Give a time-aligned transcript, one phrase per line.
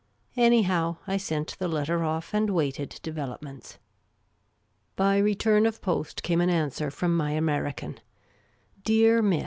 [0.37, 3.77] Anyhow I .sent the letter off, and waited de velopments.
[4.95, 7.99] By return of post came an answer from my American:
[8.83, 9.39] •'Dkar Mi.